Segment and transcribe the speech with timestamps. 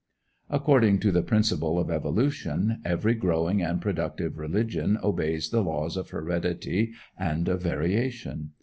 [0.49, 6.09] According to the principle of evolution, every growing and productive religion obeys the laws of
[6.09, 8.49] heredity and of variation.